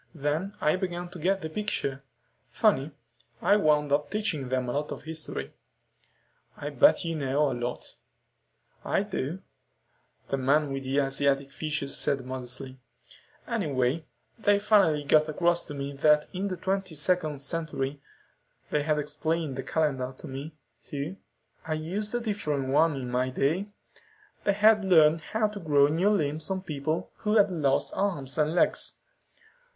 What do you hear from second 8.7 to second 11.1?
"I do," the man with the